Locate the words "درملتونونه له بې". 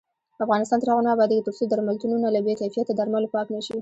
1.71-2.53